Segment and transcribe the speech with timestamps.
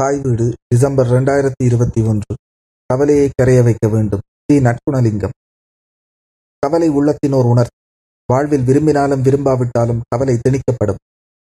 [0.00, 2.32] தாய் வீடு டிசம்பர் இரண்டாயிரத்தி இருபத்தி ஒன்று.
[2.86, 4.22] கவலையை கரைய வைக்க வேண்டும்.
[4.44, 5.34] தி நற்குணலிங்கம்
[6.62, 7.76] கவலை உள்ளத்தினோர் உணர்ச்சி
[8.32, 11.00] வாழ்வில் விரும்பினாலும் விரும்பாவிட்டாலும் கவலை திணிக்கப்படும்.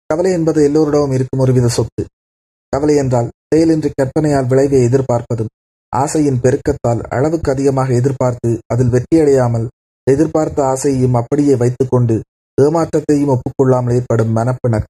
[0.06, 2.04] கவலை என்பது எல்லோரிடமும் இருக்கும் ஒருவித சொத்து.
[2.70, 5.52] கவலை என்றால் செயலின்றி கற்பனையால் விளைவை எதிர்பார்ப்பதும்
[5.94, 9.68] ஆசையின் பெருக்கத்தால் அளவுக்கு அதிகமாக எதிர்பார்த்து அதில் வெற்றியடையாமல்
[10.12, 12.18] எதிர்பார்த்த ஆசையையும் அப்படியே வைத்துக்கொண்டு
[12.58, 14.86] ஏமாற்றத்தையும் ஒப்புக்கொள்ளாமல் ஏற்படும் மனப்பிணர்.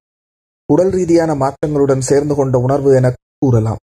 [0.66, 3.78] உடல் ரீதியான மாற்றங்களுடன் சேர்ந்து கொண்ட உணர்வு என கூறலாம்.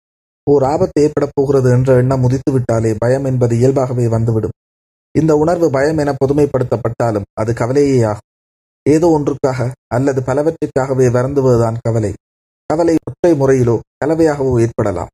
[0.51, 4.57] ஓர் ஆபத்து ஏற்படப் போகிறது என்ற எண்ணம் உதித்துவிட்டாலே பயம் என்பது இயல்பாகவே வந்துவிடும்.
[5.19, 8.27] இந்த உணர்வு பயம் என பொதுமைப்படுத்தப்பட்டாலும் அது கவலையே ஆகும்.
[8.91, 12.13] ஏதோ ஒன்றுக்காக அல்லது பலவற்றிற்காகவே வருந்துவதுதான் கவலை.
[12.67, 15.09] கவலை ஒற்றை முறையிலோ கலவையாகவோ ஏற்படலாம்.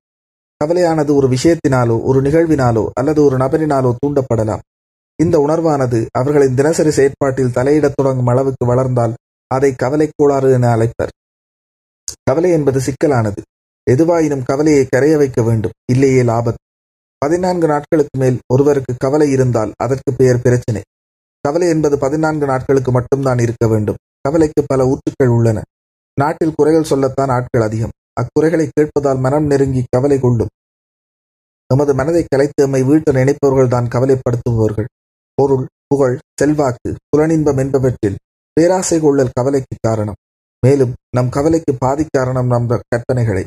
[0.56, 4.60] கவலையானது ஒரு விஷயத்தினாலோ ஒரு நிகழ்வினாலோ அல்லது ஒரு நபரினாலோ தூண்டப்படலாம்.
[5.22, 9.14] இந்த உணர்வானது அவர்களின் தினசரி செயற்பாட்டில் தலையிடத் தொடங்கும் அளவுக்கு வளர்ந்தால்
[9.46, 11.12] அதை கவலை கோளாறு என அழைப்பர்.
[12.22, 13.42] கவலை என்பது சிக்கலானது.
[13.90, 15.72] எதுவாயினும் கவலையை கரைய வைக்க வேண்டும்.
[15.92, 16.60] இல்லையே லாபத்.
[17.18, 20.82] பதினான்கு நாட்களுக்கு மேல் ஒருவருக்கு கவலை இருந்தால் அதற்கு பெயர் பிரச்சினை.
[21.40, 23.96] கவலை என்பது பதினான்கு நாட்களுக்கு மட்டும்தான் இருக்க வேண்டும்.
[24.20, 25.62] கவலைக்கு பல ஊற்றுக்கள் உள்ளன.
[26.20, 27.90] நாட்டில் குறைகள் சொல்லத்தான் ஆட்கள் அதிகம்.
[28.12, 30.48] அக்குறைகளை கேட்பதால் மனம் நெருங்கி கவலை கொள்ளும்
[31.68, 34.84] நமது மனதை கலைத்து எம்மை வீட்ட நினைப்பவர்கள் தான் கவலைப்படுத்துபவர்கள்.
[35.34, 38.16] பொருள் புகழ் செல்வாக்கு புலனின்பம் என்பவற்றில்
[38.52, 40.14] பேராசை கொள்ளல் கவலைக்கு காரணம்.
[40.66, 43.44] மேலும் நம் கவலைக்கு பாதி காரணம் நம் கற்பனைகளை.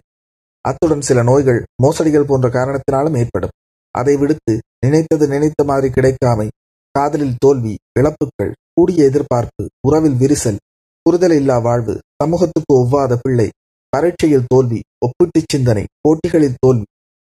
[0.65, 3.55] அத்துடன் சில நோய்கள் மோசடிகள் போன்ற காரணத்தினாலும் ஏற்படும்.
[3.95, 4.53] அதை விடுத்து
[4.85, 6.47] நினைத்தது நினைத்த மாதிரி கிடைக்காமை
[6.95, 10.59] காதலில் தோல்வி இழப்புகள் கூடிய எதிர்பார்ப்பு உறவில் விரிசல்
[11.01, 13.47] புரிதல் இல்லா வாழ்வு சமூகத்துக்கு ஒவ்வாத பிள்ளை
[13.89, 16.87] பரீட்சையில் தோல்வி ஒப்பீட்டு சிந்தனை போட்டிகளில் தோல்வி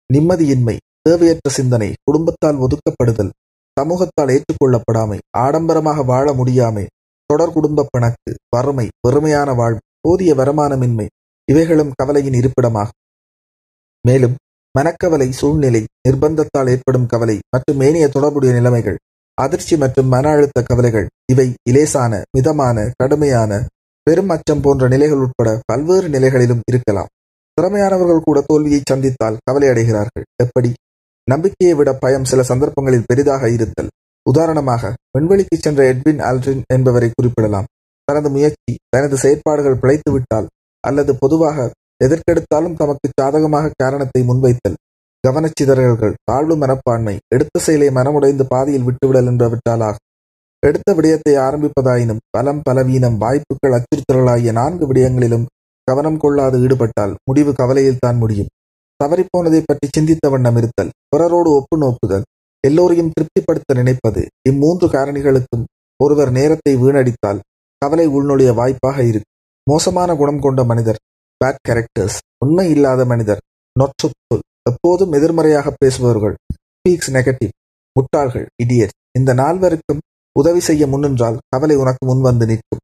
[0.09, 3.31] நிம்மதியின்மை தேவையற்ற சிந்தனை குடும்பத்தால் ஒதுக்கப்படுதல்
[3.77, 6.85] சமூகத்தால் ஏற்றுக்கொள்ளப்படாமை ஆடம்பரமாக வாழ முடியாமை
[7.29, 11.07] தொடர் குடும்ப பிணக்கு வறுமை வெறுமையான வாழ்வு போதிய வருமானமின்மை
[11.51, 12.98] இவைகளும் கவலையின் இருப்பிடமாகும்.
[14.07, 14.35] மேலும்
[14.79, 18.97] மனக்கவலை சூழ்நிலை நிர்பந்தத்தால் ஏற்படும் கவலை மற்றும் ஏனைய தொடர்புடைய நிலைமைகள்
[19.37, 23.65] அதிர்ச்சி மற்றும் மன அழுத்த கவலைகள் இவை இலேசான மிதமான கடுமையான
[24.03, 27.07] பெரும் அச்சம் போன்ற நிலைகள் உட்பட பல்வேறு நிலைகளிலும் இருக்கலாம்.
[27.53, 30.25] திறமையானவர்கள் கூட தோல்வியை சந்தித்தால் கவலை அடைகிறார்கள்.
[30.43, 30.73] எப்படி?
[31.31, 33.89] நம்பிக்கையை விட பயம் சில சந்தர்ப்பங்களில் பெரிதாக இருத்தல்.
[34.29, 37.69] உதாரணமாக விண்வெளிக்கு சென்ற எட்வின் ஆல்ட்ரின் என்பவரை குறிப்பிடலாம்.
[38.03, 40.47] தனது முயற்சி தனது செயற்பாடுகள் பிழைத்துவிட்டால்
[40.79, 44.77] அல்லது பொதுவாக எதற்கெடுத்தாலும் தமக்கு சாதகமாக காரணத்தை முன்வைத்தல்.
[45.23, 50.05] கவனச்சிதறல்கள் தாழ்வு மனப்பான்மை எடுத்த செயலை மனமுடைந்து பாதியில் விட்டுவிடல் என்பவற்றால் ஆகும்.
[50.63, 55.45] எடுத்த விடயத்தை ஆரம்பிப்பதாயினும் பலம் பலவீனம் வாய்ப்புகள் அச்சுறுத்தல்களாகிய நான்கு விடயங்களிலும்
[55.87, 58.49] கவனம் கொள்ளாது ஈடுபட்டால் முடிவு கவலையில் தான் முடியும்.
[58.99, 62.25] தவறிப்போனதை பற்றி சிந்தித்த வண்ணம் இருத்தல் பிறரோடு ஒப்பு நோக்குதல்
[62.63, 65.67] எல்லோரையும் திருப்திப்படுத்த நினைப்பது இம்மூன்று காரணிகளுக்கும்
[65.99, 67.43] ஒருவர் நேரத்தை வீணடித்தால்
[67.81, 69.33] கவலை உள்நொழிய வாய்ப்பாக இருக்கும்.
[69.67, 70.99] மோசமான குணம் கொண்ட மனிதர்
[71.41, 73.41] பேட் கேரக்டர்ஸ் உண்மை இல்லாத மனிதர்
[73.75, 76.35] நொற்றொல் எப்போதும் எதிர்மறையாக பேசுபவர்கள்
[76.75, 77.53] ஸ்பீக்ஸ் நெகட்டிவ்
[77.95, 80.01] முட்டாள்கள் இடியட் இந்த நால்வருக்கும்
[80.35, 82.81] உதவி செய்ய முன்னின்றால் கவலை உனக்கு முன்வந்து நிற்கும்.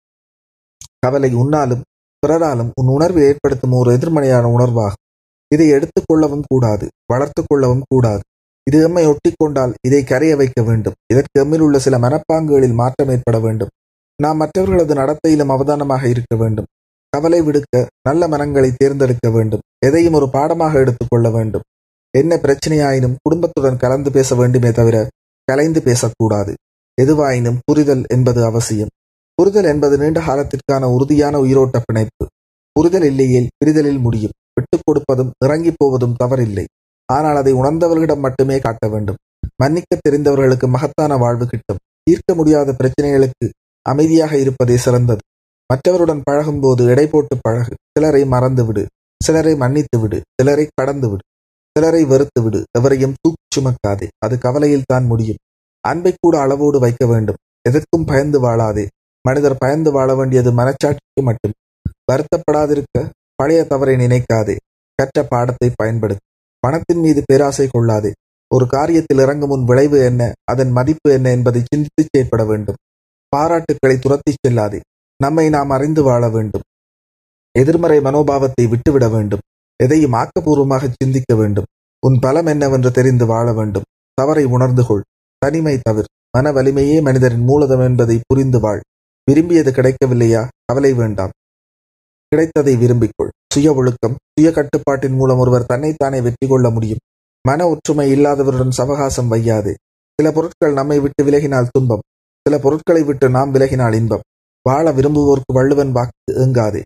[1.00, 1.84] கவலை உன்னாலும்
[2.24, 5.04] பிறராலும் உன் உணர்வு ஏற்படுத்தும் ஒரு எதிர்மறையான உணர்வாகும்.
[5.52, 8.24] இதை எடுத்துக்கொள்ளவும் கூடாது வளர்த்து கொள்ளவும் கூடாது.
[8.70, 10.96] இது எம்மை ஒட்டி கொண்டால் இதை கரைய வைக்க வேண்டும்.
[11.14, 13.74] இதற்கு எம்மில் உள்ள சில மனப்பாங்குகளில் மாற்றம் ஏற்பட வேண்டும்.
[14.20, 16.68] நாம் மற்றவர்களது நடத்தையிலும் அவதானமாக இருக்க வேண்டும்.
[17.16, 19.64] கவலை விடுக்க நல்ல மனங்களை தேர்ந்தெடுக்க வேண்டும்.
[19.86, 21.62] எதையும் ஒரு பாடமாக எடுத்துக்கொள்ள வேண்டும்.
[22.18, 25.08] என்ன பிரச்சனையாயினும் குடும்பத்துடன் கலந்து பேச வேண்டுமே தவிர
[25.44, 26.54] கலைந்து பேசக்கூடாது.
[27.02, 28.92] எதுவாயினும் புரிதல் என்பது அவசியம்.
[29.34, 32.28] புரிதல் என்பது நீண்ட காலத்திற்கான உறுதியான உயிரோட்ட பிணைப்பு.
[32.72, 34.36] புரிதல் இல்லையேல் பிரிதலில் முடியும்.
[34.56, 36.66] விட்டுக் கொடுப்பதும் இறங்கி போவதும் தவறில்லை.
[37.14, 39.20] ஆனால் அதை உணர்ந்தவர்களிடம் மட்டுமே காட்ட வேண்டும்.
[39.56, 41.82] மன்னிக்க தெரிந்தவர்களுக்கு மகத்தான வாழ்வு கிட்டும்.
[42.04, 43.48] தீர்க்க முடியாத பிரச்சனைகளுக்கு
[43.82, 45.20] அமைதியாக இருப்பதே சிறந்தது.
[45.74, 47.76] மற்றவருடன் பழகும்போது எடை போட்டு பழகு.
[47.92, 48.88] சிலரை மறந்து விடு
[49.24, 51.22] சிலரை மன்னித்து விடு சிலரை கடந்து விடு
[51.72, 54.08] சிலரை வெறுத்து விடு எவரையும் தூக்கி சுமக்காதே.
[54.18, 55.38] அது கவலையில் தான் முடியும்.
[55.88, 57.36] அன்பை கூட அளவோடு வைக்க வேண்டும்.
[57.70, 58.88] எதற்கும் பயந்து வாழாதே.
[59.22, 61.52] மனிதர் பயந்து வாழ வேண்டியது மனச்சாட்சிக்கு மட்டும்.
[62.12, 64.56] வருத்தப்படாதிருக்க பழைய தவறை நினைக்காதே.
[64.96, 66.24] கற்ற பாடத்தை பயன்படுத்தி.
[66.60, 68.12] பணத்தின் மீது பேராசை கொள்ளாதே.
[68.56, 70.34] ஒரு காரியத்தில் இறங்கும் முன் விளைவு என்ன?
[70.44, 72.76] அதன் மதிப்பு என்ன என்பதை சிந்தித்து செயற்பட வேண்டும்.
[73.36, 74.80] பாராட்டுக்களை துரத்தி செல்லாதே.
[75.18, 76.62] நம்மை நாம் அறிந்து வாழ வேண்டும்.
[77.60, 79.40] எதிர்மறை மனோபாவத்தை விட்டுவிட வேண்டும்.
[79.84, 81.66] எதையும் ஆக்கப்பூர்வமாக சிந்திக்க வேண்டும்.
[82.08, 83.84] உன் பலம் என்னவென்று தெரிந்து வாழ வேண்டும்.
[84.14, 85.04] தவறை உணர்ந்து கொள்.
[85.38, 86.06] தனிமை தவிர.
[86.38, 88.82] மன வலிமையே மனிதரின் மூலதம் என்பதை புரிந்து வாழ்.
[89.26, 90.48] விரும்பியது கிடைக்கவில்லையா?
[90.66, 91.32] கவலை வேண்டாம்.
[92.28, 93.30] கிடைத்ததை விரும்பிக்கொள்.
[93.54, 96.98] சுய ஒழுக்கம் சுய கட்டுப்பாட்டின் மூலம் ஒருவர் தன்னைத்தானே வெற்றி கொள்ள முடியும்.
[97.48, 99.74] மன ஒற்றுமை இல்லாதவருடன் சவகாசம் வையாதே.
[100.16, 102.02] சில பொருட்கள் நம்மை விட்டு விலகினால் துன்பம்.
[102.42, 104.22] சில பொருட்களை விட்டு நாம் விலகினால் இன்பம்.
[104.70, 106.82] வாழ விரும்புவோருக்கு வள்ளுவன் வாக்கு ஏங்காதே.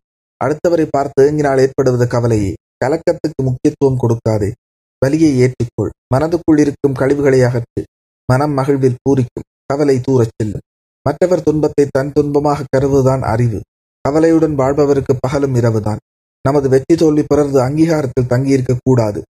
[0.45, 2.53] அடுத்தவரை பார்த்து ஏங்கினால் ஏற்படுவது கவலையே.
[2.85, 4.51] கலக்கத்துக்கு முக்கியத்துவம் கொடுக்காதே.
[4.99, 5.89] வலியை ஏற்றுக்கொள்.
[6.15, 7.83] மனதுக்குள் இருக்கும் கழிவுகளை அகற்று.
[8.25, 9.47] மனம் மகிழ்வில் பூரிக்கும்.
[9.65, 10.61] கவலை தூரச் செல்லும்.
[11.01, 13.61] மற்றவர் துன்பத்தை தன் துன்பமாக கருவுதான் அறிவு.
[14.01, 15.97] கவலையுடன் வாழ்பவருக்கு பகலும் இரவுதான்.
[16.41, 19.23] நமது வெற்றி தோல்வி பிறரது அங்கீகாரத்தில் தங்கியிருக்க கூடாது.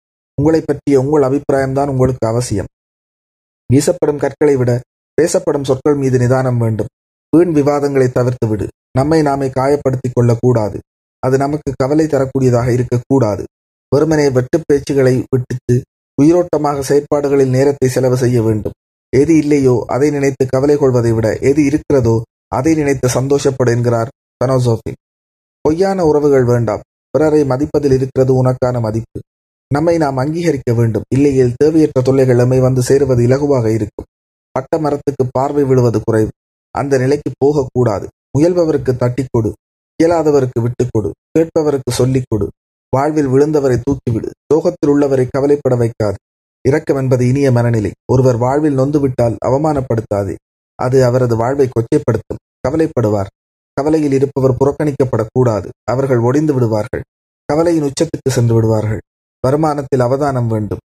[0.41, 2.67] உங்களை பற்றிய உங்கள் அபிப்பிராயம்தான் உங்களுக்கு அவசியம்.
[3.73, 4.81] வீசப்படும் கற்களை விட
[5.15, 6.87] பேசப்படும் சொற்கள் மீது நிதானம் வேண்டும்.
[7.31, 8.69] வீண் விவாதங்களை தவிர்த்து விடு.
[8.99, 10.79] நம்மை நாமே காயப்படுத்திக் கொள்ளக்கூடாது.
[11.19, 13.45] அது நமக்கு கவலை தரக்கூடியதாக இருக்கக்கூடாது.
[13.89, 15.83] வெறுமனே வெட்டுப் பேச்சுகளை விட்டுட்டு,
[16.23, 18.73] உயிரோட்டமாக செயற்பாடுகளில் நேரத்தை செலவு செய்ய வேண்டும்.
[19.17, 24.09] எது இல்லையோ அதை நினைத்து கவலை கொள்வதை விட எது இருக்கிறதோ அதை நினைத்து சந்தோஷப்படு என்கிறார்
[24.45, 24.93] பனோசோஃபி
[25.61, 26.81] பொய்யான உறவுகள் வேண்டாம்.
[27.11, 29.21] பிறரை மதிப்பதில் இருக்கிறது உனக்கான மதிப்பு.
[29.75, 31.03] நம்மை நாம் அங்கீகரிக்க வேண்டும்.
[31.15, 34.05] இல்லையேல் தேவையற்ற தொல்லைகள் நம்மை வந்து சேருவது இலகுவாக இருக்கும்.
[34.51, 36.29] பட்ட மரத்துக்கு பார்வை விழுவது குறைவு.
[36.77, 38.09] அந்த நிலைக்கு போகக்கூடாது.
[38.39, 39.55] முயல்பவருக்கு தட்டிக் கொடு
[40.03, 41.11] இயலாதவருக்கு விட்டுக்கொடு.
[41.39, 42.51] கேட்பவருக்கு சொல்லிக் கொடு
[42.97, 44.31] வாழ்வில் விழுந்தவரை தூக்கிவிடு.
[44.53, 46.15] சோகத்தில் உள்ளவரை கவலைப்பட வைக்காது.
[46.69, 47.93] இரக்கம் என்பது இனிய மனநிலை.
[48.13, 50.35] ஒருவர் வாழ்வில் நொந்துவிட்டால் அவமானப்படுத்தாதே.
[50.75, 52.41] அது அவரது வாழ்வை கொச்சைப்படுத்தும்.
[52.69, 53.31] கவலைப்படுவார்.
[53.73, 55.69] கவலையில் இருப்பவர் புறக்கணிக்கப்படக்கூடாது.
[55.85, 57.03] அவர்கள் ஒடிந்து விடுவார்கள்.
[57.45, 59.01] கவலையின் உச்சத்துக்கு சென்று விடுவார்கள்.
[59.47, 60.79] வருமானத்தில் அவதானம் வேண்டும்.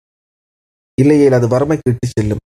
[1.00, 2.38] இல்லையேல் அது வறுமைக்கு இட்டு செல்லும்.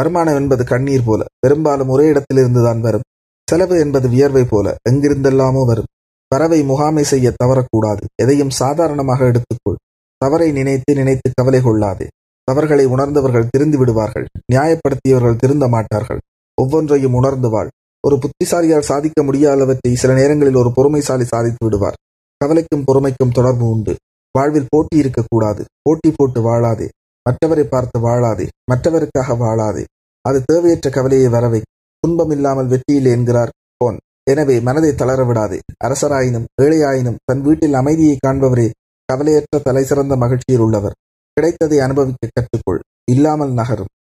[0.00, 3.06] வருமானம் என்பது கண்ணீர் போல பெரும்பாலும் ஒரே இடத்திலிருந்துதான் வரும்.
[3.50, 5.90] செலவு என்பது வியர்வை போல எங்கிருந்தெல்லாமோ வரும்.
[6.32, 9.78] பறவை முகாமை செய்ய தவறக்கூடாது எதையும் சாதாரணமாக எடுத்துக்கொள்.
[10.16, 12.06] தவறை நினைத்து நினைத்து கவலை கொள்ளாதே.
[12.44, 16.20] தவறுகளை உணர்ந்தவர்கள் திருந்து விடுவார்கள் நியாயப்படுத்தியவர்கள் திருந்த மாட்டார்கள்.
[16.62, 17.68] ஒவ்வொன்றையும் உணர்ந்து வாழ்.
[18.06, 21.98] ஒரு புத்திசாலியால் சாதிக்க முடியாதவற்றை சில நேரங்களில் ஒரு பொறுமைசாலி சாதித்து விடுவார்.
[22.36, 23.94] கவலைக்கும் பொறுமைக்கும் தொடர்பு உண்டு.
[24.38, 26.88] வாழ்வில் போட்டி இருக்கக்கூடாது போட்டி போட்டு வாழாதே.
[27.30, 29.84] மற்றவரை பார்த்து வாழாதே மற்றவருக்காக வாழாதே.
[30.24, 31.60] அது தேவையற்ற கவலையை வரவை.
[32.00, 33.98] துன்பம் இல்லாமல் வெற்றியில்லை என்கிறார் போன்.
[34.30, 35.58] எனவே மனதை தளர விடாதே.
[35.84, 38.70] அரசராயினும் ஏழையாயினும் தன் வீட்டில் அமைதியை காண்பவரே
[39.08, 40.96] கவலையற்ற தலை சிறந்த மகிழ்ச்சியில் உள்ளவர்.
[41.32, 42.80] கிடைத்ததை அனுபவிக்க கற்றுக்கொள்.
[43.10, 43.92] இல்லாமல் நகரும்.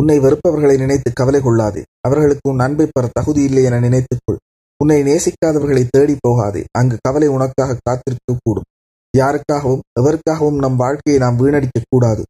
[0.00, 1.82] உன்னை வெறுப்பவர்களை நினைத்து கவலை கொள்ளாதே.
[2.00, 4.40] அவர்களுக்கு உன் அன்பை பெற தகுதி இல்லை என நினைத்துக்கொள்.
[4.76, 6.64] உன்னை நேசிக்காதவர்களை தேடி போகாதே.
[6.78, 8.70] அங்கு கவலை உனக்காக காத்திருக்க கூடும்.
[9.16, 12.24] யாருக்காகவும் எவருக்காகவும் நம் வாழ்க்கையை நாம் வீணடிக்க கூடாது.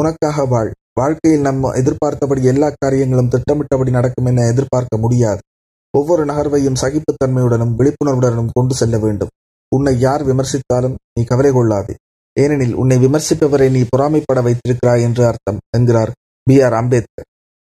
[0.00, 0.72] உனக்காக வாழ்.
[0.94, 5.40] வாழ்க்கையில் நம்ம எதிர்பார்த்தபடி எல்லா காரியங்களும் திட்டமிட்டபடி நடக்கும் என எதிர்பார்க்க முடியாது.
[5.98, 9.28] ஒவ்வொரு நகர்வையும் சகிப்புத்தன்மையுடனும் விழிப்புணர்வுடனும் கொண்டு செல்ல வேண்டும்.
[9.76, 11.94] உன்னை யார் விமர்சித்தாலும் நீ கவலை கொள்ளாதே.
[12.40, 16.12] ஏனெனில் உன்னை விமர்சிப்பவரை நீ பொறாமைப்பட வைத்திருக்கிறாய் என்று அர்த்தம் என்கிறார்
[16.42, 16.62] பி.
[16.62, 16.72] ஆர்.
[16.72, 17.24] அம்பேத்கர்.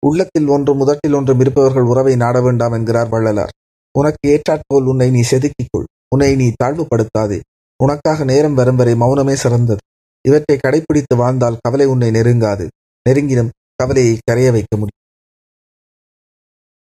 [0.06, 3.50] உள்ளத்தில் ஒன்றும் முதட்டில் ஒன்றும் இருப்பவர்கள் உறவை நாட வேண்டாம் என்கிறார் வள்ளலார்.
[3.98, 7.40] உனக்கு ஏற்றாற்போல் உன்னை நீ செதுக்கிக்கொள் உன்னை நீ தாழ்வுபடுத்தாதே.
[7.82, 9.78] உனக்காக நேரம் வரும் வரை மௌனமே சிறந்தது.
[10.28, 12.68] இவற்றை கடைபிடித்து வாழ்ந்தால் கவலை உன்னை நெருங்காது.
[13.08, 15.05] நெருங்கினும் கவலையை கரைய வைக்க முடியும்.